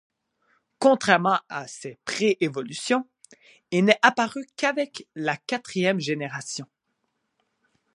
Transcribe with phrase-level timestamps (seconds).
[0.79, 3.07] Contrairement à ses pré-évolutions,
[3.69, 6.65] il n'est apparu qu'avec la quatrième génération.